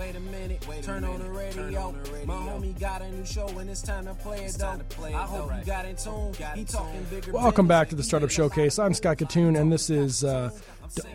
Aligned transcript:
Wait 0.00 0.16
a 0.16 0.20
minute, 0.20 0.66
Wait 0.66 0.78
a 0.78 0.82
turn, 0.82 1.02
minute. 1.02 1.12
On 1.12 1.20
the 1.20 1.30
radio. 1.30 1.80
on 1.82 2.02
the 2.02 2.10
radio. 2.10 2.24
My 2.24 2.34
homie 2.34 2.80
got 2.80 3.02
a 3.02 3.10
new 3.12 3.26
show 3.26 3.46
and 3.58 3.68
it's 3.68 3.82
time 3.82 4.06
to 4.06 4.14
play 4.14 4.46
it 4.46 4.54
though. 4.54 4.80
Play 4.88 5.10
it 5.10 5.14
I 5.14 5.24
hope 5.24 5.52
you 5.54 5.64
got 5.66 5.84
in 5.84 5.94
tune. 5.94 6.32
He 6.54 6.64
talking 6.64 7.04
bigger. 7.10 7.32
Welcome 7.32 7.66
back 7.68 7.90
to 7.90 7.94
the 7.96 8.02
Startup 8.02 8.30
Showcase. 8.30 8.78
I'm 8.78 8.94
Scott 8.94 9.18
Kitun, 9.18 9.60
and 9.60 9.70
this 9.70 9.90
is 9.90 10.24
uh, 10.24 10.52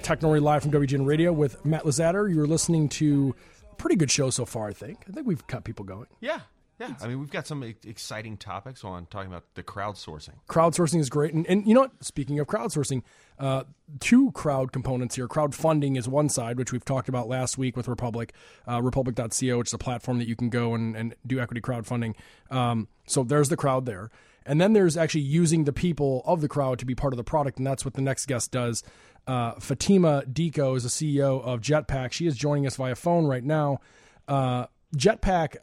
Technori 0.03 0.39
Live 0.39 0.61
from 0.61 0.71
WGN 0.71 1.03
Radio 1.03 1.33
with 1.33 1.65
Matt 1.65 1.83
Lazatter. 1.83 2.31
You're 2.31 2.45
listening 2.45 2.87
to 2.89 3.33
a 3.71 3.75
pretty 3.75 3.95
good 3.95 4.11
show 4.11 4.29
so 4.29 4.45
far, 4.45 4.67
I 4.67 4.73
think. 4.73 4.99
I 5.09 5.11
think 5.13 5.25
we've 5.25 5.45
got 5.47 5.63
people 5.63 5.83
going. 5.83 6.05
Yeah, 6.19 6.41
yeah, 6.79 6.93
I 7.01 7.07
mean, 7.07 7.19
we've 7.19 7.31
got 7.31 7.47
some 7.47 7.63
exciting 7.63 8.35
topics 8.35 8.83
on 8.83 9.05
talking 9.05 9.31
about 9.31 9.45
the 9.55 9.63
crowdsourcing. 9.63 10.33
Crowdsourcing 10.49 10.99
is 10.99 11.09
great, 11.09 11.33
and, 11.33 11.47
and 11.47 11.65
you 11.65 11.73
know 11.73 11.81
what? 11.81 12.03
Speaking 12.03 12.37
of 12.39 12.47
crowdsourcing, 12.47 13.01
uh, 13.39 13.63
two 14.01 14.31
crowd 14.33 14.73
components 14.73 15.15
here. 15.15 15.27
Crowdfunding 15.27 15.97
is 15.97 16.07
one 16.09 16.27
side, 16.27 16.57
which 16.57 16.73
we've 16.73 16.83
talked 16.83 17.07
about 17.07 17.29
last 17.29 17.57
week 17.57 17.77
with 17.77 17.87
Republic, 17.87 18.33
uh, 18.69 18.81
Republic.co, 18.81 19.57
which 19.57 19.69
is 19.69 19.73
a 19.73 19.77
platform 19.77 20.19
that 20.19 20.27
you 20.27 20.35
can 20.35 20.49
go 20.49 20.73
and, 20.73 20.97
and 20.97 21.15
do 21.25 21.39
equity 21.39 21.61
crowdfunding. 21.61 22.13
Um, 22.51 22.89
so 23.07 23.23
there's 23.23 23.47
the 23.47 23.57
crowd 23.57 23.85
there, 23.85 24.11
and 24.45 24.59
then 24.59 24.73
there's 24.73 24.97
actually 24.97 25.21
using 25.21 25.63
the 25.63 25.73
people 25.73 26.23
of 26.25 26.41
the 26.41 26.49
crowd 26.49 26.79
to 26.79 26.85
be 26.85 26.93
part 26.93 27.13
of 27.13 27.17
the 27.17 27.23
product, 27.23 27.57
and 27.57 27.65
that's 27.65 27.85
what 27.85 27.93
the 27.93 28.01
next 28.01 28.25
guest 28.25 28.51
does. 28.51 28.83
Uh, 29.27 29.53
Fatima 29.59 30.23
Dicko 30.29 30.75
is 30.75 30.83
the 30.83 30.89
CEO 30.89 31.41
of 31.41 31.61
Jetpack. 31.61 32.11
She 32.11 32.27
is 32.27 32.35
joining 32.35 32.67
us 32.67 32.75
via 32.75 32.95
phone 32.95 33.27
right 33.27 33.43
now. 33.43 33.79
Uh, 34.27 34.65
Jetpack 34.95 35.57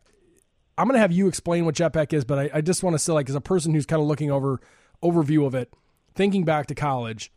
I'm 0.79 0.87
going 0.87 0.97
to 0.97 1.01
have 1.01 1.13
you 1.13 1.29
explain 1.29 1.65
what 1.65 1.75
Jetpack 1.75 2.13
is, 2.13 2.25
but 2.25 2.39
I, 2.39 2.51
I 2.55 2.61
just 2.61 2.83
want 2.83 2.95
to 2.95 2.99
say, 2.99 3.13
like, 3.13 3.29
as 3.29 3.35
a 3.35 3.41
person 3.41 3.75
who's 3.75 3.87
kind 3.87 4.01
of 4.01 4.09
looking 4.09 4.31
over 4.31 4.61
overview 5.03 5.47
of 5.47 5.55
it, 5.55 5.73
thinking 6.15 6.45
back 6.45 6.67
to 6.67 6.75
college, 6.75 7.33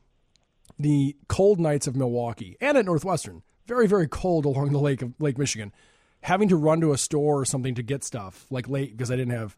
the 0.78 1.16
cold 1.28 1.60
nights 1.60 1.88
of 1.88 1.96
Milwaukee 1.96 2.58
and 2.62 2.78
at 2.78 2.86
Northwestern, 2.86 3.42
very 3.66 3.88
very 3.88 4.08
cold 4.08 4.46
along 4.46 4.72
the 4.72 4.80
lake 4.80 5.02
of 5.02 5.14
Lake 5.20 5.38
Michigan, 5.38 5.72
having 6.22 6.48
to 6.50 6.56
run 6.56 6.82
to 6.82 6.92
a 6.92 6.98
store 6.98 7.42
or 7.42 7.46
something 7.46 7.76
to 7.76 7.84
get 7.84 8.04
stuff 8.04 8.46
like 8.50 8.70
late 8.70 8.92
because 8.92 9.12
I 9.12 9.16
didn't 9.16 9.34
have 9.34 9.56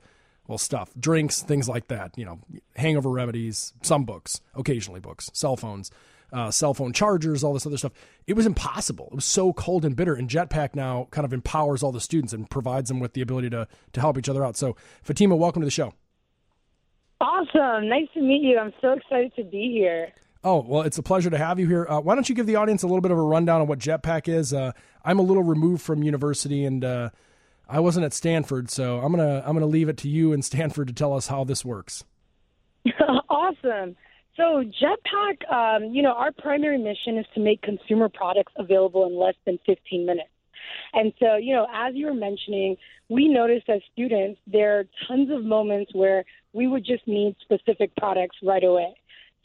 well 0.47 0.57
stuff, 0.57 0.91
drinks, 0.97 1.41
things 1.41 1.67
like 1.67 1.87
that. 1.89 2.17
You 2.17 2.25
know, 2.25 2.39
hangover 2.75 3.09
remedies, 3.09 3.73
some 3.81 4.05
books, 4.05 4.41
occasionally 4.55 4.99
books, 4.99 5.29
cell 5.33 5.57
phones 5.57 5.91
uh, 6.31 6.51
cell 6.51 6.73
phone 6.73 6.93
chargers, 6.93 7.43
all 7.43 7.53
this 7.53 7.65
other 7.65 7.77
stuff. 7.77 7.93
It 8.25 8.33
was 8.33 8.45
impossible. 8.45 9.07
It 9.11 9.15
was 9.15 9.25
so 9.25 9.53
cold 9.53 9.85
and 9.85 9.95
bitter. 9.95 10.13
And 10.13 10.29
Jetpack 10.29 10.75
now 10.75 11.07
kind 11.11 11.25
of 11.25 11.33
empowers 11.33 11.83
all 11.83 11.91
the 11.91 12.01
students 12.01 12.33
and 12.33 12.49
provides 12.49 12.89
them 12.89 12.99
with 12.99 13.13
the 13.13 13.21
ability 13.21 13.49
to 13.51 13.67
to 13.93 14.01
help 14.01 14.17
each 14.17 14.29
other 14.29 14.43
out. 14.43 14.57
So, 14.57 14.75
Fatima, 15.03 15.35
welcome 15.35 15.61
to 15.61 15.65
the 15.65 15.71
show. 15.71 15.93
Awesome. 17.19 17.89
Nice 17.89 18.07
to 18.13 18.21
meet 18.21 18.43
you. 18.43 18.59
I'm 18.59 18.73
so 18.81 18.93
excited 18.93 19.33
to 19.37 19.43
be 19.43 19.71
here. 19.71 20.13
Oh, 20.43 20.63
well, 20.65 20.83
it's 20.83 20.97
a 20.97 21.03
pleasure 21.03 21.29
to 21.29 21.37
have 21.37 21.59
you 21.59 21.67
here. 21.67 21.85
Uh, 21.89 21.99
why 21.99 22.13
don't 22.13 22.29
you 22.29 22.35
give 22.35 22.45
the 22.45 22.55
audience 22.55 22.83
a 22.83 22.87
little 22.87 23.01
bit 23.01 23.11
of 23.11 23.17
a 23.17 23.21
rundown 23.21 23.61
on 23.61 23.67
what 23.67 23.79
Jetpack 23.79 24.27
is? 24.27 24.53
Uh, 24.53 24.71
I'm 25.03 25.19
a 25.19 25.23
little 25.23 25.43
removed 25.43 25.81
from 25.81 26.03
university 26.03 26.63
and 26.63 26.85
uh, 26.85 27.09
I 27.67 27.79
wasn't 27.79 28.05
at 28.05 28.13
Stanford, 28.13 28.69
so 28.69 28.99
I'm 28.99 29.11
gonna 29.11 29.43
I'm 29.45 29.53
gonna 29.53 29.65
leave 29.65 29.89
it 29.89 29.97
to 29.97 30.09
you 30.09 30.33
and 30.33 30.45
Stanford 30.45 30.87
to 30.87 30.93
tell 30.93 31.13
us 31.13 31.27
how 31.27 31.43
this 31.43 31.65
works. 31.65 32.03
awesome. 33.29 33.95
So, 34.37 34.63
Jetpack, 34.63 35.51
um, 35.51 35.85
you 35.85 36.03
know, 36.03 36.13
our 36.13 36.31
primary 36.31 36.77
mission 36.77 37.17
is 37.17 37.25
to 37.33 37.39
make 37.39 37.61
consumer 37.63 38.07
products 38.07 38.53
available 38.55 39.07
in 39.07 39.17
less 39.17 39.33
than 39.45 39.57
15 39.65 40.05
minutes. 40.05 40.29
And 40.93 41.11
so, 41.19 41.37
you 41.37 41.53
know, 41.53 41.65
as 41.73 41.95
you 41.95 42.05
were 42.05 42.13
mentioning, 42.13 42.77
we 43.09 43.27
noticed 43.27 43.67
as 43.67 43.81
students 43.93 44.39
there 44.45 44.79
are 44.79 44.85
tons 45.07 45.31
of 45.31 45.43
moments 45.43 45.93
where 45.93 46.23
we 46.53 46.67
would 46.67 46.85
just 46.85 47.07
need 47.07 47.35
specific 47.41 47.95
products 47.95 48.37
right 48.43 48.63
away. 48.63 48.95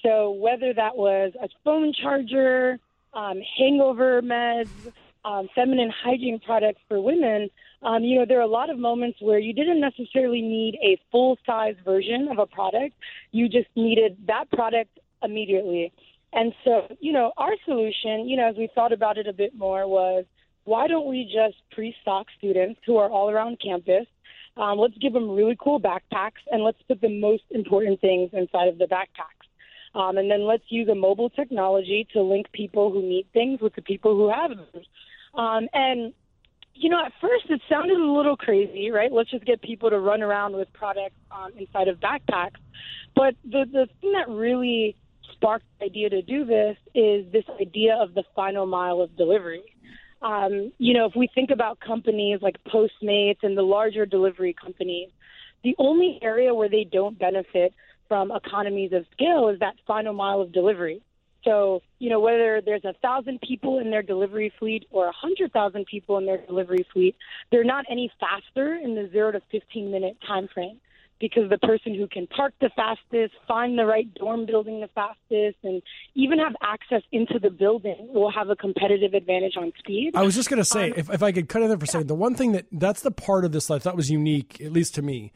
So, 0.03 0.33
whether 0.33 0.75
that 0.75 0.97
was 0.97 1.33
a 1.43 1.49
phone 1.65 1.95
charger, 1.95 2.79
um, 3.15 3.41
hangover 3.59 4.21
meds, 4.21 4.93
um, 5.25 5.49
feminine 5.55 5.93
hygiene 6.05 6.39
products 6.45 6.81
for 6.89 7.01
women, 7.01 7.49
um, 7.83 8.05
you 8.05 8.19
know, 8.19 8.27
there 8.27 8.39
are 8.39 8.43
a 8.43 8.47
lot 8.47 8.71
of 8.71 8.79
moments 8.79 9.19
where 9.21 9.39
you 9.39 9.53
didn't 9.53 9.81
necessarily 9.81 10.41
need 10.41 10.79
a 10.83 11.01
full 11.11 11.39
size 11.45 11.75
version 11.85 12.29
of 12.31 12.39
a 12.39 12.47
product. 12.47 12.95
You 13.33 13.49
just 13.49 13.69
needed 13.75 14.17
that 14.27 14.51
product 14.51 14.99
immediately. 15.23 15.93
And 16.33 16.53
so, 16.65 16.87
you 17.01 17.13
know, 17.13 17.33
our 17.37 17.53
solution, 17.65 18.29
you 18.29 18.37
know, 18.37 18.49
as 18.49 18.57
we 18.57 18.69
thought 18.75 18.93
about 18.93 19.19
it 19.19 19.27
a 19.27 19.33
bit 19.33 19.55
more 19.55 19.87
was 19.87 20.25
why 20.65 20.87
don't 20.87 21.09
we 21.09 21.25
just 21.25 21.57
pre 21.73 21.95
stock 22.03 22.27
students 22.39 22.81
who 22.87 22.97
are 22.97 23.11
all 23.11 23.31
around 23.31 23.61
campus? 23.61 24.07
Um, 24.57 24.79
let's 24.79 24.97
give 24.99 25.13
them 25.13 25.31
really 25.31 25.57
cool 25.59 25.81
backpacks 25.81 26.43
and 26.51 26.63
let's 26.63 26.81
put 26.87 27.01
the 27.01 27.09
most 27.09 27.45
important 27.51 28.01
things 28.01 28.31
inside 28.33 28.69
of 28.69 28.79
the 28.79 28.85
backpacks. 28.85 29.49
Um, 29.95 30.17
and 30.19 30.31
then 30.31 30.47
let's 30.47 30.65
use 30.69 30.89
a 30.89 30.95
mobile 30.95 31.31
technology 31.31 32.07
to 32.13 32.23
link 32.23 32.47
people 32.53 32.93
who 32.93 33.03
need 33.03 33.27
things 33.33 33.61
with 33.61 33.75
the 33.75 33.83
people 33.83 34.15
who 34.15 34.31
have 34.31 34.51
them. 34.51 34.83
Um, 35.35 35.69
and 35.73 36.13
you 36.75 36.91
know, 36.91 37.05
at 37.05 37.13
first 37.21 37.45
it 37.49 37.61
sounded 37.69 37.99
a 37.99 38.13
little 38.13 38.37
crazy, 38.37 38.91
right? 38.91 39.13
Let's 39.13 39.31
just 39.31 39.45
get 39.45 39.63
people 39.63 39.91
to 39.91 39.99
run 39.99 40.23
around 40.23 40.55
with 40.55 40.73
products 40.73 41.15
um, 41.31 41.53
inside 41.57 41.89
of 41.89 41.99
backpacks. 41.99 42.61
But 43.15 43.35
the 43.45 43.65
the 43.71 43.89
thing 44.01 44.13
that 44.13 44.29
really 44.29 44.97
sparked 45.33 45.67
the 45.79 45.87
idea 45.87 46.11
to 46.11 46.23
do 46.23 46.45
this 46.45 46.77
is 46.95 47.31
this 47.33 47.45
idea 47.61 47.97
of 48.01 48.15
the 48.15 48.25
final 48.35 48.67
mile 48.67 49.01
of 49.01 49.17
delivery. 49.17 49.63
Um, 50.23 50.73
you 50.79 50.95
know, 50.95 51.07
if 51.07 51.13
we 51.17 51.29
think 51.35 51.51
about 51.51 51.81
companies 51.81 52.41
like 52.43 52.57
Postmates 52.65 53.43
and 53.43 53.59
the 53.59 53.63
larger 53.63 54.07
delivery 54.07 54.55
companies, 54.55 55.09
the 55.65 55.75
only 55.79 56.19
area 56.23 56.55
where 56.55 56.69
they 56.69 56.85
don't 56.85 57.19
benefit 57.19 57.75
from 58.09 58.31
economies 58.31 58.93
of 58.93 59.05
scale 59.13 59.49
is 59.49 59.59
that 59.61 59.75
final 59.87 60.13
mile 60.13 60.41
of 60.41 60.53
delivery. 60.53 61.03
So, 61.45 61.83
you 61.99 62.09
know, 62.11 62.21
whether 62.21 62.61
there's 62.65 62.85
a 62.85 62.95
thousand 63.03 63.41
people 63.41 63.79
in 63.79 63.91
their 63.91 64.03
delivery 64.03 64.53
fleet 64.59 64.87
or 64.91 65.09
a 65.09 65.13
hundred 65.13 65.53
thousand 65.53 65.87
people 65.87 66.19
in 66.19 66.27
their 66.27 66.39
delivery 66.39 66.87
fleet, 66.93 67.17
they're 67.51 67.65
not 67.65 67.85
any 67.91 68.13
faster 68.21 68.75
in 68.75 68.95
the 68.95 69.09
zero 69.11 69.33
to 69.33 69.41
15 69.51 69.91
minute 69.91 70.17
time 70.27 70.49
frame 70.53 70.79
because 71.23 71.49
the 71.49 71.59
person 71.59 71.95
who 71.95 72.09
can 72.09 72.27
park 72.27 72.53
the 72.61 72.69
fastest, 72.75 73.33
find 73.47 73.79
the 73.79 73.87
right 73.87 74.13
dorm 74.15 74.45
building 74.45 74.81
the 74.81 74.89
fastest, 74.89 75.57
and 75.63 75.81
even 76.17 76.39
have 76.39 76.53
access 76.61 77.03
into 77.13 77.39
the 77.39 77.49
building 77.49 78.09
will 78.13 78.31
have 78.31 78.51
a 78.51 78.57
competitive 78.57 79.15
advantage 79.15 79.57
on 79.57 79.73
speed. 79.79 80.11
I 80.17 80.23
was 80.23 80.35
just 80.35 80.51
going 80.51 80.59
to 80.59 80.65
say, 80.65 80.91
um, 80.91 80.95
if, 80.97 81.09
if 81.09 81.23
I 81.23 81.31
could 81.31 81.49
cut 81.49 81.63
in 81.63 81.69
there 81.69 81.79
for 81.79 81.85
a 81.85 81.89
second, 81.89 82.09
the 82.09 82.17
one 82.17 82.35
thing 82.35 82.53
that 82.53 82.67
that's 82.73 83.03
the 83.03 83.13
part 83.13 83.45
of 83.45 83.53
this 83.53 83.71
life 83.71 83.85
that 83.85 83.95
was 83.95 84.11
unique, 84.11 84.61
at 84.61 84.73
least 84.73 84.97
to 84.97 85.03
me, 85.03 85.33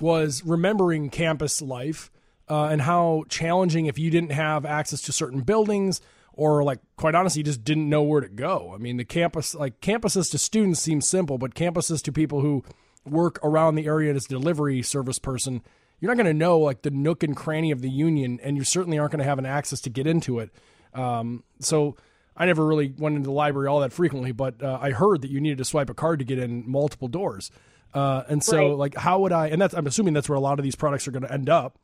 was 0.00 0.42
remembering 0.44 1.08
campus 1.08 1.62
life 1.62 2.10
uh, 2.48 2.64
and 2.66 2.82
how 2.82 3.24
challenging 3.28 3.86
if 3.86 3.98
you 3.98 4.10
didn't 4.10 4.32
have 4.32 4.64
access 4.64 5.02
to 5.02 5.12
certain 5.12 5.40
buildings 5.40 6.00
or 6.32 6.62
like 6.62 6.78
quite 6.96 7.14
honestly 7.14 7.40
you 7.40 7.44
just 7.44 7.64
didn't 7.64 7.88
know 7.88 8.02
where 8.02 8.20
to 8.20 8.28
go. 8.28 8.72
I 8.74 8.78
mean, 8.78 8.96
the 8.96 9.04
campus 9.04 9.54
like 9.54 9.80
campuses 9.80 10.30
to 10.30 10.38
students 10.38 10.80
seem 10.80 11.00
simple, 11.00 11.36
but 11.38 11.54
campuses 11.54 12.02
to 12.04 12.12
people 12.12 12.40
who 12.40 12.64
work 13.04 13.38
around 13.42 13.74
the 13.74 13.86
area 13.86 14.14
as 14.14 14.26
delivery 14.26 14.82
service 14.82 15.18
person, 15.18 15.62
you're 16.00 16.10
not 16.10 16.22
going 16.22 16.32
to 16.32 16.38
know 16.38 16.58
like 16.58 16.82
the 16.82 16.90
nook 16.90 17.22
and 17.22 17.36
cranny 17.36 17.70
of 17.70 17.82
the 17.82 17.90
union, 17.90 18.38
and 18.42 18.56
you 18.56 18.64
certainly 18.64 18.98
aren't 18.98 19.12
going 19.12 19.18
to 19.18 19.24
have 19.24 19.38
an 19.38 19.46
access 19.46 19.80
to 19.82 19.90
get 19.90 20.06
into 20.06 20.38
it. 20.38 20.50
Um, 20.94 21.42
so 21.60 21.96
I 22.36 22.46
never 22.46 22.64
really 22.64 22.94
went 22.96 23.16
into 23.16 23.26
the 23.26 23.32
library 23.32 23.68
all 23.68 23.80
that 23.80 23.92
frequently, 23.92 24.32
but 24.32 24.62
uh, 24.62 24.78
I 24.80 24.92
heard 24.92 25.22
that 25.22 25.30
you 25.30 25.40
needed 25.40 25.58
to 25.58 25.64
swipe 25.64 25.90
a 25.90 25.94
card 25.94 26.20
to 26.20 26.24
get 26.24 26.38
in 26.38 26.70
multiple 26.70 27.08
doors. 27.08 27.50
Uh, 27.92 28.22
and 28.28 28.44
so, 28.44 28.68
right. 28.68 28.76
like, 28.76 28.94
how 28.94 29.18
would 29.20 29.32
I? 29.32 29.48
And 29.48 29.60
that's 29.60 29.74
I'm 29.74 29.86
assuming 29.86 30.14
that's 30.14 30.28
where 30.28 30.36
a 30.36 30.40
lot 30.40 30.58
of 30.58 30.62
these 30.62 30.76
products 30.76 31.08
are 31.08 31.10
going 31.10 31.24
to 31.24 31.32
end 31.32 31.48
up 31.48 31.78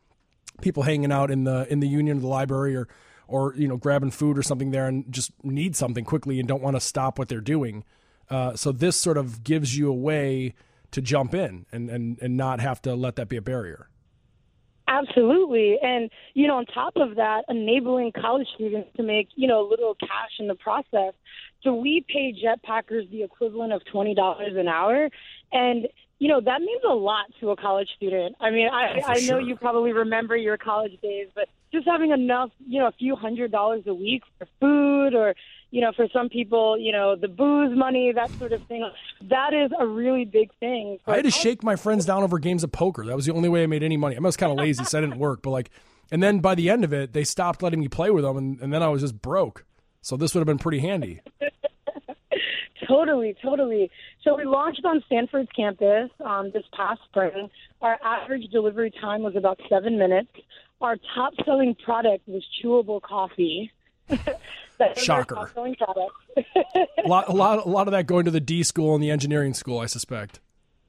people 0.60 0.82
hanging 0.82 1.12
out 1.12 1.31
in 1.31 1.44
the 1.44 1.70
in 1.70 1.81
the 1.81 1.88
union 1.88 2.19
or 2.19 2.20
the 2.20 2.26
library 2.26 2.76
or 2.76 2.88
or 3.26 3.54
you 3.56 3.69
know 3.69 3.76
grabbing 3.76 4.10
food 4.10 4.38
or 4.38 4.42
something 4.42 4.70
there 4.70 4.87
and 4.87 5.10
just 5.12 5.32
need 5.42 5.76
something 5.76 6.04
quickly 6.04 6.38
and 6.38 6.48
don't 6.48 6.62
want 6.62 6.76
to 6.76 6.81
stop 6.81 7.19
what 7.19 7.28
they're 7.28 7.41
doing. 7.41 7.84
Uh, 8.31 8.54
so 8.56 8.72
this 8.72 8.97
sort 8.97 9.19
of 9.19 9.44
gives 9.44 9.76
you 9.76 9.88
a 9.88 9.94
way 9.94 10.54
to 10.91 11.03
jump 11.03 11.34
in 11.34 11.66
and, 11.72 11.91
and, 11.91 12.19
and 12.22 12.37
not 12.37 12.60
have 12.60 12.81
to 12.81 12.94
let 12.94 13.16
that 13.16 13.28
be 13.28 13.37
a 13.37 13.43
barrier. 13.43 13.88
Absolutely. 14.87 15.78
And, 15.82 16.10
you 16.34 16.47
know, 16.47 16.56
on 16.56 16.66
top 16.66 16.94
of 16.97 17.16
that, 17.16 17.44
enabling 17.48 18.12
college 18.12 18.47
students 18.54 18.91
to 18.97 19.03
make, 19.03 19.28
you 19.34 19.48
know, 19.48 19.66
a 19.66 19.69
little 19.69 19.94
cash 19.94 20.38
in 20.38 20.47
the 20.47 20.54
process. 20.54 21.14
So 21.62 21.75
we 21.75 22.05
pay 22.06 22.34
jetpackers 22.34 23.11
the 23.11 23.23
equivalent 23.23 23.73
of 23.73 23.82
$20 23.93 24.58
an 24.58 24.69
hour. 24.69 25.08
And 25.52 25.88
you 26.19 26.28
know 26.28 26.40
that 26.40 26.61
means 26.61 26.82
a 26.88 26.94
lot 26.94 27.26
to 27.40 27.50
a 27.50 27.56
college 27.56 27.88
student. 27.96 28.37
I 28.40 28.50
mean, 28.50 28.69
I, 28.69 28.99
oh, 28.99 29.06
I 29.06 29.20
know 29.20 29.38
you 29.38 29.56
probably 29.56 29.93
remember 29.93 30.37
your 30.37 30.56
college 30.56 30.99
days, 31.00 31.28
but 31.34 31.49
just 31.72 31.87
having 31.87 32.12
enough, 32.12 32.50
you 32.66 32.81
know, 32.81 32.87
a 32.87 32.93
few 32.93 33.16
hundred 33.16 33.50
dollars 33.50 33.82
a 33.87 33.94
week 33.94 34.22
for 34.38 34.46
food, 34.61 35.14
or 35.14 35.34
you 35.70 35.81
know, 35.81 35.90
for 35.93 36.06
some 36.12 36.28
people, 36.28 36.78
you 36.78 36.93
know, 36.93 37.16
the 37.16 37.26
booze 37.26 37.76
money, 37.76 38.12
that 38.12 38.31
sort 38.38 38.52
of 38.52 38.64
thing. 38.69 38.88
That 39.22 39.52
is 39.52 39.72
a 39.78 39.87
really 39.87 40.25
big 40.25 40.50
thing. 40.61 40.99
I 41.06 41.16
had 41.16 41.25
to 41.25 41.32
shake 41.32 41.64
my 41.64 41.75
friends 41.75 42.06
down 42.06 42.22
over 42.22 42.38
games 42.38 42.62
of 42.62 42.70
poker. 42.70 43.05
That 43.05 43.17
was 43.17 43.26
the 43.26 43.32
only 43.32 43.49
way 43.49 43.64
I 43.64 43.67
made 43.67 43.82
any 43.82 43.96
money. 43.96 44.17
I 44.17 44.20
was 44.20 44.37
kind 44.37 44.52
of 44.52 44.58
lazy, 44.58 44.84
so 44.84 44.99
I 44.99 45.00
didn't 45.00 45.19
work. 45.19 45.43
But 45.43 45.50
like, 45.50 45.70
and 46.12 46.22
then 46.22 46.38
by 46.38 46.55
the 46.55 46.70
end 46.70 46.84
of 46.84 46.93
it, 46.93 47.12
they 47.12 47.25
stopped 47.25 47.60
letting 47.60 47.81
me 47.81 47.88
play 47.88 48.10
with 48.10 48.22
them, 48.22 48.37
and, 48.37 48.60
and 48.60 48.72
then 48.72 48.82
I 48.82 48.88
was 48.88 49.02
just 49.02 49.20
broke. 49.20 49.64
So 50.00 50.17
this 50.17 50.34
would 50.34 50.40
have 50.40 50.46
been 50.46 50.58
pretty 50.58 50.78
handy. 50.78 51.20
Totally, 52.86 53.34
totally. 53.42 53.90
So 54.22 54.36
we 54.36 54.44
launched 54.44 54.84
on 54.84 55.02
Stanford's 55.06 55.48
campus 55.54 56.10
um, 56.25 56.50
this 56.52 56.64
past 56.72 57.00
spring. 57.08 57.50
Our 57.81 57.98
average 58.04 58.50
delivery 58.50 58.92
time 59.00 59.22
was 59.22 59.36
about 59.36 59.60
seven 59.69 59.98
minutes. 59.98 60.31
Our 60.81 60.96
top 61.14 61.32
selling 61.44 61.75
product 61.75 62.26
was 62.28 62.44
chewable 62.62 63.00
coffee. 63.00 63.70
Shocker. 64.96 65.50
a 65.56 67.08
lot, 67.08 67.28
a 67.28 67.32
lot, 67.32 67.64
a 67.64 67.69
lot 67.69 67.86
of 67.86 67.92
that 67.92 68.06
going 68.06 68.25
to 68.25 68.31
the 68.31 68.40
D 68.40 68.62
school 68.62 68.94
and 68.94 69.02
the 69.02 69.10
engineering 69.10 69.54
school, 69.54 69.78
I 69.78 69.86
suspect. 69.86 70.40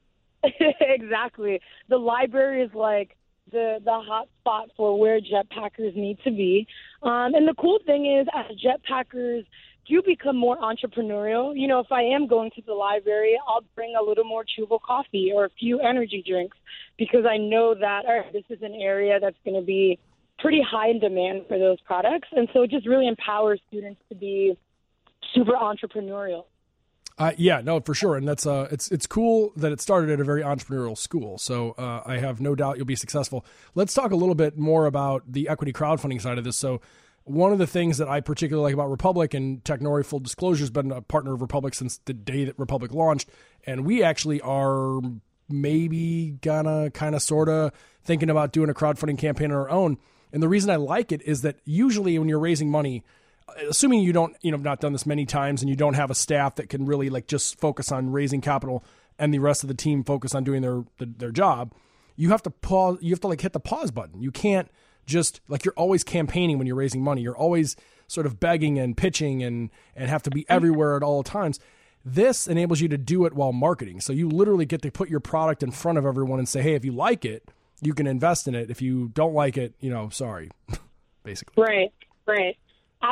exactly. 0.43 1.61
The 1.87 1.97
library 1.97 2.63
is 2.63 2.73
like 2.73 3.15
the 3.51 3.79
the 3.83 3.91
hot 3.91 4.27
spot 4.41 4.69
for 4.75 4.99
where 4.99 5.19
jetpackers 5.19 5.95
need 5.95 6.17
to 6.23 6.31
be. 6.31 6.67
Um, 7.03 7.35
and 7.35 7.47
the 7.47 7.53
cool 7.59 7.79
thing 7.85 8.05
is, 8.19 8.27
as 8.33 8.57
jetpackers 8.57 9.45
do 9.87 10.01
become 10.01 10.35
more 10.37 10.57
entrepreneurial, 10.57 11.53
you 11.55 11.67
know, 11.67 11.79
if 11.79 11.91
I 11.91 12.01
am 12.01 12.27
going 12.27 12.51
to 12.55 12.61
the 12.61 12.73
library, 12.73 13.37
I'll 13.47 13.63
bring 13.75 13.93
a 13.99 14.03
little 14.03 14.23
more 14.23 14.43
Chewable 14.43 14.81
coffee 14.81 15.31
or 15.33 15.45
a 15.45 15.49
few 15.59 15.79
energy 15.79 16.23
drinks 16.27 16.57
because 16.97 17.25
I 17.25 17.37
know 17.37 17.75
that 17.75 18.05
all 18.05 18.19
right, 18.19 18.33
this 18.33 18.43
is 18.49 18.61
an 18.61 18.73
area 18.73 19.19
that's 19.19 19.37
going 19.43 19.59
to 19.59 19.65
be 19.65 19.99
pretty 20.39 20.61
high 20.61 20.89
in 20.89 20.99
demand 20.99 21.45
for 21.47 21.57
those 21.57 21.79
products. 21.81 22.27
And 22.31 22.47
so 22.53 22.63
it 22.63 22.71
just 22.71 22.87
really 22.87 23.07
empowers 23.07 23.61
students 23.67 24.01
to 24.09 24.15
be 24.15 24.57
super 25.33 25.53
entrepreneurial. 25.53 26.45
Uh, 27.17 27.31
yeah, 27.37 27.61
no, 27.61 27.79
for 27.79 27.93
sure, 27.93 28.17
and 28.17 28.27
that's 28.27 28.45
uh, 28.45 28.67
it's 28.71 28.91
it's 28.91 29.07
cool 29.07 29.53
that 29.55 29.71
it 29.71 29.79
started 29.79 30.09
at 30.09 30.19
a 30.19 30.23
very 30.25 30.41
entrepreneurial 30.41 30.97
school. 30.97 31.37
So 31.37 31.71
uh, 31.77 32.01
I 32.05 32.17
have 32.17 32.41
no 32.41 32.55
doubt 32.55 32.75
you'll 32.75 32.85
be 32.85 32.97
successful. 32.97 33.45
Let's 33.73 33.93
talk 33.93 34.11
a 34.11 34.17
little 34.17 34.35
bit 34.35 34.57
more 34.57 34.85
about 34.85 35.23
the 35.25 35.47
equity 35.47 35.71
crowdfunding 35.71 36.21
side 36.21 36.37
of 36.37 36.43
this. 36.43 36.57
So 36.57 36.81
one 37.25 37.51
of 37.51 37.57
the 37.57 37.67
things 37.67 37.97
that 37.97 38.07
I 38.07 38.21
particularly 38.21 38.71
like 38.71 38.73
about 38.73 38.89
Republic 38.89 39.33
and 39.33 39.63
Technori, 39.63 40.05
full 40.05 40.19
disclosure, 40.19 40.61
has 40.61 40.69
been 40.69 40.91
a 40.91 41.01
partner 41.01 41.33
of 41.33 41.41
Republic 41.41 41.73
since 41.73 41.97
the 42.05 42.13
day 42.13 42.45
that 42.45 42.57
Republic 42.57 42.93
launched, 42.93 43.29
and 43.65 43.85
we 43.85 44.01
actually 44.03 44.41
are 44.41 45.01
maybe 45.49 46.37
gonna 46.41 46.89
kind 46.91 47.13
of 47.13 47.21
sort 47.21 47.49
of 47.49 47.71
thinking 48.03 48.29
about 48.29 48.51
doing 48.51 48.69
a 48.69 48.73
crowdfunding 48.73 49.17
campaign 49.17 49.51
on 49.51 49.57
our 49.57 49.69
own. 49.69 49.97
And 50.31 50.41
the 50.41 50.47
reason 50.47 50.69
I 50.69 50.77
like 50.77 51.11
it 51.11 51.21
is 51.23 51.41
that 51.41 51.57
usually 51.65 52.17
when 52.17 52.29
you're 52.29 52.39
raising 52.39 52.69
money 52.69 53.03
assuming 53.69 54.01
you 54.01 54.13
don't, 54.13 54.35
you 54.41 54.51
know, 54.51 54.57
have 54.57 54.63
not 54.63 54.79
done 54.79 54.91
this 54.91 55.05
many 55.05 55.25
times 55.25 55.61
and 55.61 55.69
you 55.69 55.75
don't 55.75 55.93
have 55.93 56.09
a 56.09 56.15
staff 56.15 56.55
that 56.55 56.69
can 56.69 56.85
really 56.85 57.09
like 57.09 57.27
just 57.27 57.59
focus 57.59 57.91
on 57.91 58.11
raising 58.11 58.41
capital 58.41 58.83
and 59.19 59.33
the 59.33 59.39
rest 59.39 59.63
of 59.63 59.67
the 59.67 59.75
team 59.75 60.03
focus 60.03 60.35
on 60.35 60.43
doing 60.43 60.61
their 60.61 60.83
their 60.99 61.31
job, 61.31 61.73
you 62.15 62.29
have 62.29 62.43
to 62.43 62.49
pause. 62.49 62.97
You 63.01 63.11
have 63.11 63.21
to 63.21 63.27
like 63.27 63.41
hit 63.41 63.53
the 63.53 63.59
pause 63.59 63.91
button. 63.91 64.21
You 64.21 64.31
can't 64.31 64.69
just 65.05 65.41
like 65.47 65.65
you're 65.65 65.73
always 65.75 66.03
campaigning 66.03 66.57
when 66.57 66.67
you're 66.67 66.75
raising 66.75 67.03
money. 67.03 67.21
You're 67.21 67.37
always 67.37 67.75
sort 68.07 68.25
of 68.25 68.39
begging 68.39 68.79
and 68.79 68.95
pitching 68.95 69.43
and 69.43 69.69
and 69.95 70.09
have 70.09 70.23
to 70.23 70.29
be 70.29 70.41
mm-hmm. 70.41 70.53
everywhere 70.53 70.95
at 70.95 71.03
all 71.03 71.23
times. 71.23 71.59
This 72.03 72.47
enables 72.47 72.81
you 72.81 72.87
to 72.89 72.97
do 72.97 73.25
it 73.25 73.33
while 73.33 73.51
marketing. 73.51 73.99
So 73.99 74.13
you 74.13 74.29
literally 74.29 74.65
get 74.65 74.81
to 74.83 74.91
put 74.91 75.09
your 75.09 75.19
product 75.19 75.63
in 75.63 75.71
front 75.71 75.97
of 75.97 76.05
everyone 76.05 76.39
and 76.39 76.47
say, 76.47 76.61
"Hey, 76.61 76.75
if 76.75 76.85
you 76.85 76.91
like 76.91 77.25
it, 77.25 77.49
you 77.81 77.93
can 77.93 78.07
invest 78.07 78.47
in 78.47 78.55
it. 78.55 78.69
If 78.69 78.81
you 78.81 79.09
don't 79.09 79.33
like 79.33 79.57
it, 79.57 79.73
you 79.79 79.89
know, 79.89 80.09
sorry." 80.09 80.51
Basically. 81.23 81.61
Right. 81.61 81.91
Right. 82.27 82.57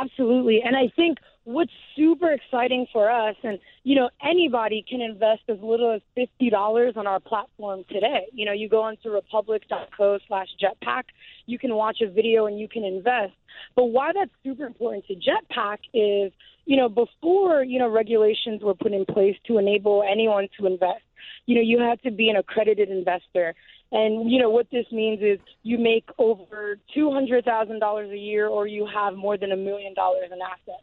Absolutely. 0.00 0.60
And 0.64 0.76
I 0.76 0.92
think 0.96 1.18
what's 1.44 1.70
super 1.94 2.32
exciting 2.32 2.86
for 2.92 3.10
us, 3.10 3.36
and, 3.42 3.58
you 3.84 3.94
know, 3.94 4.10
anybody 4.22 4.84
can 4.88 5.00
invest 5.00 5.42
as 5.48 5.58
little 5.62 5.94
as 5.94 6.00
$50 6.16 6.96
on 6.96 7.06
our 7.06 7.20
platform 7.20 7.84
today. 7.88 8.26
You 8.32 8.46
know, 8.46 8.52
you 8.52 8.68
go 8.68 8.82
onto 8.82 9.10
republic.co 9.10 10.18
slash 10.26 10.48
jetpack, 10.62 11.04
you 11.46 11.58
can 11.58 11.74
watch 11.74 11.98
a 12.00 12.10
video 12.10 12.46
and 12.46 12.58
you 12.58 12.68
can 12.68 12.84
invest. 12.84 13.34
But 13.76 13.86
why 13.86 14.12
that's 14.12 14.30
super 14.42 14.66
important 14.66 15.06
to 15.06 15.14
Jetpack 15.14 15.78
is, 15.92 16.32
you 16.64 16.76
know, 16.76 16.88
before, 16.88 17.62
you 17.62 17.78
know, 17.78 17.88
regulations 17.88 18.62
were 18.62 18.74
put 18.74 18.92
in 18.92 19.04
place 19.04 19.36
to 19.46 19.58
enable 19.58 20.02
anyone 20.10 20.48
to 20.58 20.66
invest, 20.66 21.04
you 21.46 21.54
know, 21.54 21.60
you 21.60 21.78
had 21.78 22.02
to 22.02 22.10
be 22.10 22.28
an 22.30 22.36
accredited 22.36 22.88
investor. 22.88 23.54
And 23.94 24.28
you 24.28 24.40
know 24.40 24.50
what 24.50 24.66
this 24.72 24.86
means 24.90 25.22
is 25.22 25.38
you 25.62 25.78
make 25.78 26.08
over 26.18 26.78
two 26.92 27.12
hundred 27.12 27.44
thousand 27.44 27.78
dollars 27.78 28.10
a 28.10 28.18
year, 28.18 28.48
or 28.48 28.66
you 28.66 28.88
have 28.92 29.14
more 29.14 29.38
than 29.38 29.52
a 29.52 29.56
million 29.56 29.94
dollars 29.94 30.30
in 30.32 30.38
assets. 30.42 30.82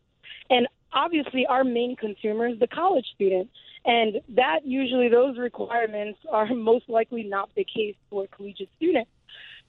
And 0.50 0.66
obviously, 0.94 1.46
our 1.46 1.66
main 1.66 1.98
consumer 1.98 2.48
is 2.48 2.58
the 2.60 2.68
college 2.68 3.06
student, 3.14 3.50
and 3.84 4.22
that 4.30 4.62
usually 4.64 5.10
those 5.10 5.38
requirements 5.38 6.20
are 6.32 6.46
most 6.56 6.88
likely 6.88 7.24
not 7.24 7.50
the 7.54 7.66
case 7.66 7.96
for 8.10 8.28
collegiate 8.28 8.70
students. 8.78 9.12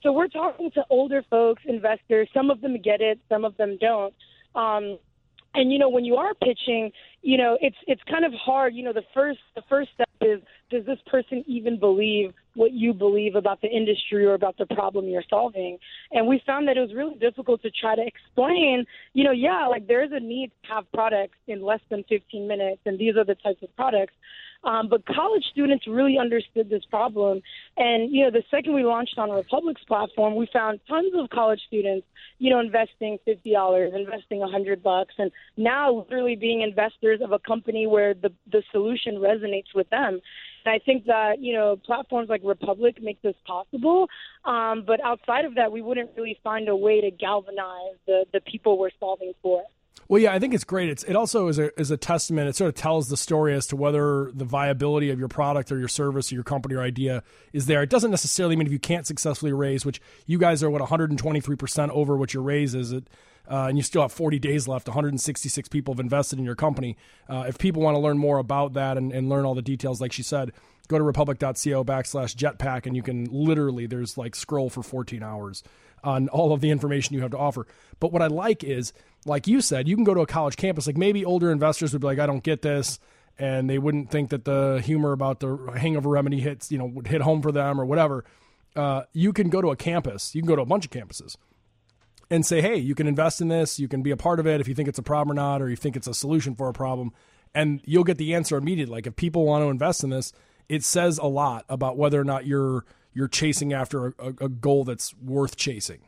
So 0.03 0.13
we're 0.13 0.29
talking 0.29 0.71
to 0.71 0.85
older 0.89 1.21
folks, 1.29 1.63
investors. 1.65 2.29
Some 2.33 2.49
of 2.49 2.61
them 2.61 2.81
get 2.81 3.01
it, 3.01 3.19
some 3.27 3.43
of 3.43 3.57
them 3.57 3.77
don't. 3.77 4.13
Um, 4.55 4.99
and 5.53 5.71
you 5.71 5.79
know 5.79 5.89
when 5.89 6.05
you 6.05 6.15
are 6.15 6.33
pitching 6.35 6.91
you 7.21 7.37
know 7.37 7.57
it's 7.61 7.75
it's 7.87 8.01
kind 8.09 8.25
of 8.25 8.33
hard 8.33 8.73
you 8.73 8.83
know 8.83 8.93
the 8.93 9.03
first 9.13 9.39
the 9.55 9.61
first 9.69 9.89
step 9.93 10.09
is 10.21 10.41
does 10.71 10.85
this 10.85 10.97
person 11.05 11.43
even 11.47 11.79
believe 11.79 12.33
what 12.55 12.71
you 12.71 12.93
believe 12.93 13.35
about 13.35 13.61
the 13.61 13.67
industry 13.67 14.25
or 14.25 14.33
about 14.33 14.57
the 14.57 14.65
problem 14.67 15.07
you're 15.07 15.23
solving 15.29 15.77
and 16.11 16.27
we 16.27 16.41
found 16.45 16.67
that 16.67 16.77
it 16.77 16.81
was 16.81 16.93
really 16.93 17.15
difficult 17.15 17.61
to 17.61 17.71
try 17.71 17.95
to 17.95 18.05
explain 18.05 18.85
you 19.13 19.23
know 19.23 19.31
yeah 19.31 19.67
like 19.67 19.87
there 19.87 20.03
is 20.03 20.11
a 20.11 20.19
need 20.19 20.51
to 20.63 20.73
have 20.73 20.91
products 20.93 21.37
in 21.47 21.61
less 21.61 21.81
than 21.89 22.03
15 22.09 22.47
minutes 22.47 22.81
and 22.85 22.99
these 22.99 23.15
are 23.15 23.25
the 23.25 23.35
types 23.35 23.61
of 23.63 23.75
products 23.75 24.13
um, 24.63 24.87
but 24.87 25.05
college 25.05 25.43
students 25.51 25.85
really 25.87 26.17
understood 26.17 26.69
this 26.69 26.85
problem. 26.85 27.41
And, 27.77 28.13
you 28.13 28.23
know, 28.23 28.31
the 28.31 28.43
second 28.49 28.73
we 28.73 28.83
launched 28.83 29.17
on 29.17 29.29
Republic's 29.29 29.83
platform, 29.83 30.35
we 30.35 30.47
found 30.53 30.79
tons 30.87 31.11
of 31.15 31.29
college 31.29 31.61
students, 31.67 32.07
you 32.39 32.49
know, 32.49 32.59
investing 32.59 33.19
$50, 33.27 33.95
investing 33.95 34.39
100 34.39 34.81
bucks, 34.81 35.15
and 35.17 35.31
now 35.57 35.91
literally 35.93 36.35
being 36.35 36.61
investors 36.61 37.19
of 37.21 37.31
a 37.31 37.39
company 37.39 37.87
where 37.87 38.13
the, 38.13 38.31
the 38.51 38.63
solution 38.71 39.15
resonates 39.15 39.73
with 39.75 39.89
them. 39.89 40.21
And 40.65 40.73
I 40.73 40.79
think 40.83 41.05
that, 41.05 41.39
you 41.39 41.53
know, 41.53 41.75
platforms 41.75 42.29
like 42.29 42.41
Republic 42.43 43.01
make 43.01 43.21
this 43.21 43.35
possible. 43.45 44.07
Um, 44.45 44.83
but 44.85 45.03
outside 45.03 45.45
of 45.45 45.55
that, 45.55 45.71
we 45.71 45.81
wouldn't 45.81 46.11
really 46.15 46.39
find 46.43 46.67
a 46.69 46.75
way 46.75 47.01
to 47.01 47.11
galvanize 47.11 47.97
the, 48.07 48.25
the 48.31 48.41
people 48.41 48.77
we're 48.77 48.89
solving 48.99 49.33
for. 49.41 49.63
Well, 50.09 50.21
yeah, 50.21 50.33
I 50.33 50.39
think 50.39 50.53
it's 50.53 50.63
great. 50.63 50.89
It's 50.89 51.03
it 51.03 51.15
also 51.15 51.47
is 51.47 51.57
a 51.57 51.79
is 51.79 51.89
a 51.89 51.97
testament. 51.97 52.49
It 52.49 52.55
sort 52.55 52.67
of 52.67 52.75
tells 52.75 53.07
the 53.07 53.17
story 53.17 53.53
as 53.53 53.65
to 53.67 53.75
whether 53.75 54.31
the 54.33 54.43
viability 54.43 55.09
of 55.11 55.19
your 55.19 55.29
product 55.29 55.71
or 55.71 55.79
your 55.79 55.87
service 55.87 56.31
or 56.31 56.35
your 56.35 56.43
company 56.43 56.75
or 56.75 56.81
idea 56.81 57.23
is 57.53 57.67
there. 57.67 57.81
It 57.81 57.89
doesn't 57.89 58.11
necessarily 58.11 58.55
mean 58.55 58.67
if 58.67 58.73
you 58.73 58.79
can't 58.79 59.07
successfully 59.07 59.53
raise, 59.53 59.85
which 59.85 60.01
you 60.25 60.37
guys 60.37 60.61
are 60.61 60.69
what 60.69 60.81
123 60.81 61.55
percent 61.55 61.91
over 61.93 62.17
what 62.17 62.33
your 62.33 62.43
raise 62.43 62.75
is. 62.75 62.91
It 62.91 63.07
uh, 63.49 63.65
and 63.67 63.77
you 63.77 63.83
still 63.83 64.01
have 64.01 64.11
40 64.11 64.39
days 64.39 64.67
left. 64.67 64.87
166 64.87 65.69
people 65.69 65.93
have 65.93 65.99
invested 65.99 66.39
in 66.39 66.45
your 66.45 66.55
company. 66.55 66.97
Uh, 67.27 67.45
if 67.47 67.57
people 67.57 67.81
want 67.81 67.95
to 67.95 67.99
learn 67.99 68.17
more 68.17 68.37
about 68.37 68.73
that 68.73 68.97
and, 68.97 69.11
and 69.11 69.29
learn 69.29 69.45
all 69.45 69.55
the 69.55 69.61
details, 69.61 69.99
like 69.99 70.13
she 70.13 70.23
said, 70.23 70.51
go 70.87 70.97
to 70.97 71.03
republic.co 71.03 71.83
backslash 71.83 72.35
jetpack 72.35 72.85
and 72.85 72.95
you 72.95 73.03
can 73.03 73.25
literally 73.25 73.85
there's 73.85 74.17
like 74.17 74.35
scroll 74.35 74.69
for 74.69 74.83
14 74.83 75.23
hours 75.23 75.63
on 76.03 76.27
all 76.29 76.53
of 76.53 76.61
the 76.61 76.69
information 76.69 77.15
you 77.15 77.21
have 77.21 77.31
to 77.31 77.37
offer. 77.37 77.65
But 77.99 78.11
what 78.11 78.21
I 78.21 78.27
like 78.27 78.63
is, 78.63 78.93
like 79.25 79.47
you 79.47 79.61
said, 79.61 79.87
you 79.87 79.95
can 79.95 80.03
go 80.03 80.13
to 80.13 80.21
a 80.21 80.25
college 80.27 80.57
campus. 80.57 80.87
Like 80.87 80.97
maybe 80.97 81.23
older 81.23 81.51
investors 81.51 81.93
would 81.93 82.01
be 82.01 82.07
like, 82.07 82.19
I 82.19 82.25
don't 82.25 82.43
get 82.43 82.61
this. 82.61 82.99
And 83.39 83.69
they 83.69 83.79
wouldn't 83.79 84.11
think 84.11 84.29
that 84.29 84.45
the 84.45 84.81
humor 84.83 85.11
about 85.11 85.39
the 85.39 85.55
hangover 85.75 86.09
remedy 86.09 86.39
hits, 86.39 86.71
you 86.71 86.77
know, 86.77 86.85
would 86.85 87.07
hit 87.07 87.21
home 87.21 87.41
for 87.41 87.51
them 87.51 87.79
or 87.79 87.85
whatever. 87.85 88.25
Uh, 88.75 89.03
you 89.11 89.33
can 89.33 89.49
go 89.49 89.61
to 89.61 89.71
a 89.71 89.75
campus. 89.75 90.35
You 90.35 90.41
can 90.41 90.47
go 90.47 90.55
to 90.55 90.61
a 90.61 90.65
bunch 90.65 90.85
of 90.85 90.91
campuses 90.91 91.37
and 92.33 92.43
say, 92.43 92.61
hey, 92.61 92.77
you 92.77 92.95
can 92.95 93.05
invest 93.05 93.41
in 93.41 93.47
this. 93.47 93.79
You 93.79 93.87
can 93.87 94.01
be 94.01 94.09
a 94.09 94.17
part 94.17 94.39
of 94.39 94.47
it 94.47 94.59
if 94.59 94.67
you 94.67 94.73
think 94.73 94.89
it's 94.89 94.97
a 94.97 95.03
problem 95.03 95.37
or 95.37 95.39
not, 95.39 95.61
or 95.61 95.69
you 95.69 95.75
think 95.75 95.95
it's 95.95 96.07
a 96.07 96.15
solution 96.15 96.55
for 96.55 96.67
a 96.67 96.73
problem. 96.73 97.13
And 97.53 97.79
you'll 97.85 98.03
get 98.03 98.17
the 98.17 98.33
answer 98.33 98.57
immediately. 98.57 98.95
Like 98.95 99.05
if 99.05 99.15
people 99.15 99.45
want 99.45 99.63
to 99.63 99.69
invest 99.69 100.03
in 100.03 100.09
this, 100.09 100.33
it 100.67 100.83
says 100.83 101.19
a 101.19 101.27
lot 101.27 101.63
about 101.69 101.95
whether 101.95 102.19
or 102.19 102.23
not 102.23 102.47
you're 102.47 102.85
you're 103.13 103.27
chasing 103.27 103.71
after 103.71 104.07
a, 104.17 104.33
a 104.41 104.49
goal 104.49 104.83
that's 104.83 105.13
worth 105.17 105.55
chasing. 105.55 106.07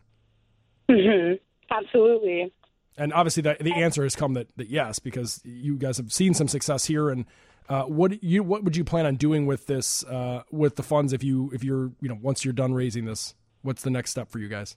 Mm-hmm. 0.89 1.35
Absolutely. 1.69 2.51
And 2.97 3.13
obviously, 3.13 3.43
the, 3.43 3.57
the 3.61 3.73
answer 3.73 4.01
has 4.01 4.15
come 4.15 4.33
that, 4.33 4.47
that 4.57 4.69
yes, 4.69 4.97
because 4.97 5.41
you 5.43 5.77
guys 5.77 5.97
have 5.97 6.11
seen 6.11 6.33
some 6.33 6.47
success 6.47 6.85
here. 6.85 7.11
And 7.11 7.25
uh, 7.69 7.83
what 7.83 8.23
you 8.23 8.41
what 8.41 8.63
would 8.63 8.75
you 8.75 8.83
plan 8.83 9.05
on 9.05 9.17
doing 9.17 9.45
with 9.45 9.67
this 9.67 10.03
uh, 10.05 10.41
with 10.51 10.75
the 10.75 10.83
funds 10.83 11.13
if 11.13 11.23
you 11.23 11.51
if 11.53 11.63
you're 11.63 11.91
you 12.01 12.09
know 12.09 12.17
once 12.19 12.43
you're 12.43 12.53
done 12.53 12.73
raising 12.73 13.05
this? 13.05 13.35
What's 13.61 13.83
the 13.83 13.91
next 13.91 14.09
step 14.09 14.31
for 14.31 14.39
you 14.39 14.47
guys? 14.47 14.75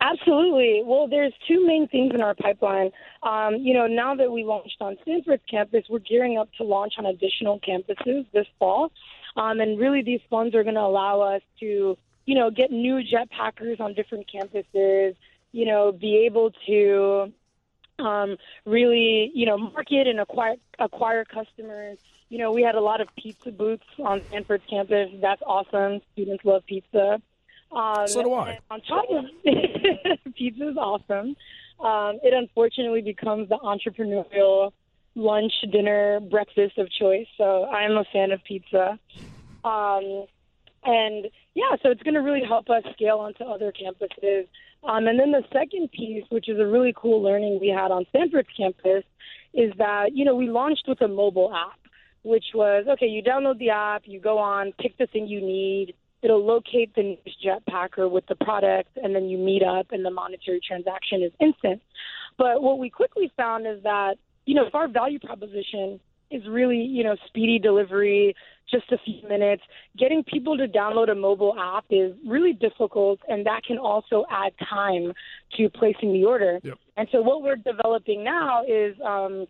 Absolutely. 0.00 0.82
Well, 0.84 1.08
there's 1.08 1.32
two 1.48 1.66
main 1.66 1.88
things 1.88 2.14
in 2.14 2.20
our 2.22 2.34
pipeline. 2.34 2.92
Um, 3.22 3.56
you 3.56 3.74
know, 3.74 3.88
now 3.88 4.14
that 4.14 4.30
we 4.30 4.44
launched 4.44 4.76
on 4.80 4.96
Stanford's 5.02 5.42
campus, 5.50 5.84
we're 5.88 5.98
gearing 5.98 6.38
up 6.38 6.48
to 6.58 6.64
launch 6.64 6.94
on 6.98 7.06
additional 7.06 7.58
campuses 7.60 8.24
this 8.32 8.46
fall. 8.60 8.92
Um, 9.36 9.60
and 9.60 9.78
really, 9.78 10.02
these 10.02 10.20
funds 10.30 10.54
are 10.54 10.62
going 10.62 10.76
to 10.76 10.80
allow 10.80 11.20
us 11.20 11.42
to, 11.60 11.98
you 12.26 12.34
know, 12.34 12.50
get 12.50 12.70
new 12.70 13.02
jetpackers 13.02 13.80
on 13.80 13.94
different 13.94 14.30
campuses, 14.32 15.16
you 15.50 15.66
know, 15.66 15.90
be 15.90 16.26
able 16.26 16.52
to 16.66 17.32
um, 17.98 18.36
really, 18.64 19.32
you 19.34 19.46
know, 19.46 19.58
market 19.58 20.06
and 20.06 20.20
acquire 20.20 20.56
acquire 20.78 21.24
customers. 21.24 21.98
You 22.28 22.38
know, 22.38 22.52
we 22.52 22.62
had 22.62 22.76
a 22.76 22.80
lot 22.80 23.00
of 23.00 23.08
pizza 23.16 23.50
booths 23.50 23.86
on 23.98 24.22
Stanford's 24.28 24.64
campus. 24.68 25.10
That's 25.20 25.42
awesome. 25.44 26.00
Students 26.12 26.44
love 26.44 26.64
pizza. 26.66 27.20
Um, 27.70 28.06
so 28.06 28.22
do 28.22 28.32
I. 28.34 28.58
On 28.70 28.80
top 28.82 29.04
of 29.10 29.24
pizza 30.34 30.68
is 30.70 30.76
awesome. 30.76 31.36
Um, 31.80 32.18
it 32.22 32.32
unfortunately 32.32 33.02
becomes 33.02 33.48
the 33.48 33.58
entrepreneurial 33.58 34.72
lunch, 35.14 35.52
dinner, 35.70 36.20
breakfast 36.20 36.78
of 36.78 36.90
choice. 36.90 37.26
So 37.36 37.66
I'm 37.66 37.92
a 37.92 38.04
fan 38.12 38.32
of 38.32 38.42
pizza. 38.44 38.98
Um, 39.64 40.26
and 40.84 41.26
yeah, 41.54 41.76
so 41.82 41.90
it's 41.90 42.02
going 42.02 42.14
to 42.14 42.20
really 42.20 42.44
help 42.46 42.70
us 42.70 42.82
scale 42.94 43.18
onto 43.18 43.44
other 43.44 43.72
campuses. 43.72 44.46
Um, 44.84 45.06
and 45.06 45.18
then 45.18 45.32
the 45.32 45.42
second 45.52 45.90
piece, 45.90 46.24
which 46.30 46.48
is 46.48 46.58
a 46.58 46.66
really 46.66 46.94
cool 46.96 47.22
learning 47.22 47.58
we 47.60 47.68
had 47.68 47.90
on 47.90 48.06
Stanford's 48.10 48.48
campus, 48.56 49.04
is 49.52 49.72
that, 49.78 50.14
you 50.14 50.24
know, 50.24 50.36
we 50.36 50.48
launched 50.48 50.84
with 50.86 51.00
a 51.00 51.08
mobile 51.08 51.52
app, 51.52 51.78
which 52.22 52.44
was 52.54 52.86
okay, 52.88 53.06
you 53.06 53.22
download 53.22 53.58
the 53.58 53.70
app, 53.70 54.02
you 54.04 54.20
go 54.20 54.38
on, 54.38 54.72
pick 54.78 54.96
the 54.98 55.06
thing 55.06 55.26
you 55.26 55.40
need, 55.40 55.94
it'll 56.22 56.44
locate 56.44 56.94
the 56.94 57.02
nearest 57.02 57.44
jetpacker 57.44 58.10
with 58.10 58.26
the 58.26 58.36
product, 58.36 58.96
and 59.02 59.14
then 59.14 59.28
you 59.28 59.38
meet 59.38 59.62
up, 59.62 59.86
and 59.90 60.04
the 60.04 60.10
monetary 60.10 60.60
transaction 60.66 61.22
is 61.22 61.32
instant. 61.40 61.82
But 62.36 62.62
what 62.62 62.78
we 62.78 62.90
quickly 62.90 63.30
found 63.36 63.66
is 63.66 63.82
that, 63.82 64.16
you 64.46 64.54
know, 64.54 64.66
if 64.66 64.74
our 64.74 64.88
value 64.88 65.18
proposition 65.18 66.00
is 66.30 66.42
really, 66.48 66.78
you 66.80 67.04
know, 67.04 67.16
speedy 67.26 67.58
delivery, 67.58 68.34
just 68.70 68.90
a 68.92 68.98
few 68.98 69.26
minutes. 69.28 69.62
Getting 69.96 70.22
people 70.24 70.56
to 70.58 70.66
download 70.66 71.10
a 71.10 71.14
mobile 71.14 71.54
app 71.58 71.86
is 71.90 72.12
really 72.26 72.52
difficult, 72.52 73.20
and 73.28 73.46
that 73.46 73.64
can 73.64 73.78
also 73.78 74.24
add 74.30 74.52
time 74.68 75.12
to 75.56 75.68
placing 75.70 76.12
the 76.12 76.24
order. 76.24 76.60
Yep. 76.62 76.78
And 76.96 77.08
so, 77.12 77.22
what 77.22 77.42
we're 77.42 77.56
developing 77.56 78.24
now 78.24 78.62
is 78.64 78.94
um, 79.04 79.46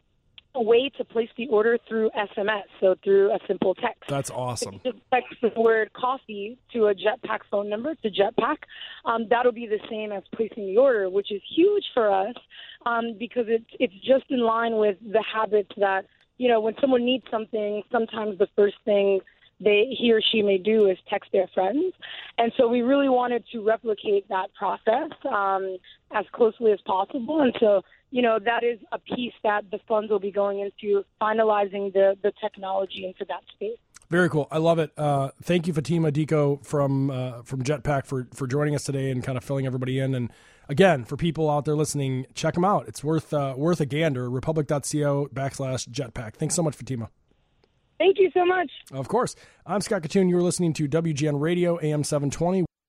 a 0.59 0.63
way 0.63 0.91
to 0.99 1.05
place 1.05 1.29
the 1.37 1.47
order 1.49 1.79
through 1.89 2.11
SMS, 2.11 2.65
so 2.81 2.97
through 3.05 3.31
a 3.31 3.39
simple 3.47 3.75
text. 3.75 4.03
That's 4.09 4.31
awesome. 4.31 4.75
If 4.75 4.85
you 4.85 4.93
just 4.93 5.05
text 5.13 5.35
the 5.41 5.61
word 5.61 5.93
coffee 5.93 6.59
to 6.73 6.87
a 6.87 6.95
Jetpack 6.95 7.41
phone 7.51 7.71
number 7.71 7.95
to 7.95 8.11
Jetpack, 8.11 8.57
um, 9.05 9.27
that'll 9.31 9.53
be 9.53 9.67
the 9.67 9.79
same 9.89 10.11
as 10.13 10.25
placing 10.35 10.67
the 10.67 10.77
order, 10.77 11.09
which 11.09 11.31
is 11.31 11.41
huge 11.55 11.85
for 11.95 12.11
us 12.11 12.35
um, 12.87 13.17
because 13.19 13.45
it's 13.49 13.67
it's 13.79 13.95
just 14.05 14.25
in 14.31 14.41
line 14.41 14.77
with 14.77 14.97
the 15.01 15.23
habits 15.23 15.71
that 15.77 16.05
you 16.39 16.49
know 16.49 16.61
when 16.61 16.75
someone 16.81 17.05
needs 17.05 17.25
something, 17.31 17.83
sometimes 17.91 18.39
the 18.39 18.49
first 18.57 18.77
thing 18.85 19.21
they 19.61 19.95
he 19.99 20.13
or 20.13 20.21
she 20.21 20.43
may 20.43 20.59
do 20.59 20.87
is 20.87 20.99
text 21.09 21.31
their 21.33 21.49
friends, 21.55 21.95
and 22.39 22.53
so 22.57 22.69
we 22.69 22.83
really 22.83 23.09
wanted 23.09 23.45
to 23.53 23.65
replicate 23.65 24.29
that 24.29 24.53
process 24.55 25.11
um, 25.31 25.77
as 26.13 26.25
closely 26.33 26.73
as 26.73 26.81
possible, 26.87 27.41
and 27.41 27.55
so 27.59 27.83
you 28.11 28.23
know, 28.23 28.39
that 28.39 28.65
is 28.65 28.79
a 28.93 28.99
piece 28.99 29.35
that 29.43 29.71
the 29.71 29.79
funds 29.87 30.11
will 30.11 30.19
be 30.19 30.31
going 30.31 30.61
into 30.61 31.05
finalizing 31.21 31.93
the, 31.93 32.17
the 32.23 32.33
technology 32.41 33.05
into 33.05 33.25
that 33.29 33.43
space. 33.55 33.79
Very 34.11 34.31
cool. 34.31 34.49
I 34.51 34.57
love 34.59 34.79
it. 34.79 34.91
Uh, 34.97 35.31
thank 35.43 35.67
you, 35.67 35.75
Fatima 35.75 36.11
Dicko 36.11 36.65
from 36.65 37.11
uh, 37.11 37.43
from 37.43 37.63
Jetpack 37.63 38.07
for 38.07 38.27
for 38.33 38.47
joining 38.47 38.75
us 38.75 38.85
today 38.85 39.11
and 39.11 39.23
kind 39.23 39.37
of 39.37 39.45
filling 39.45 39.67
everybody 39.67 39.99
in. 39.99 40.15
And 40.15 40.33
again, 40.69 41.05
for 41.05 41.19
people 41.19 41.51
out 41.51 41.67
there 41.67 41.77
listening, 41.77 42.25
check 42.35 42.55
them 42.55 42.65
out. 42.65 42.89
It's 42.89 43.05
worth 43.05 43.35
uh, 43.35 43.53
worth 43.57 43.83
a 43.83 43.87
gander. 43.87 44.31
Republic.co 44.31 45.29
backslash 45.35 45.89
Jetpack. 45.91 46.37
Thanks 46.37 46.55
so 46.55 46.63
much, 46.63 46.75
Fatima. 46.75 47.11
Thank 47.99 48.19
you 48.19 48.31
so 48.33 48.47
much. 48.47 48.71
Of 48.93 49.09
course. 49.09 49.35
I'm 49.67 49.83
Scott 49.83 50.03
Kitun. 50.03 50.31
You're 50.31 50.43
listening 50.43 50.73
to 50.75 50.89
WGN 50.89 51.39
Radio 51.39 51.79
AM 51.81 52.03
720. 52.03 52.68